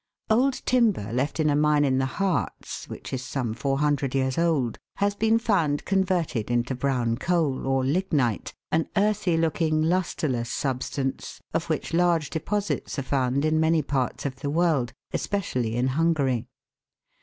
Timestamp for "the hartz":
1.99-2.89